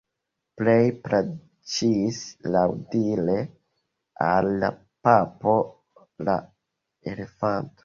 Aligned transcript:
Pleje 0.59 0.85
plaĉis 1.07 2.21
laŭdire 2.55 3.37
al 4.29 4.51
la 4.65 4.73
papo 5.09 5.57
la 6.31 6.41
elefanto. 7.15 7.75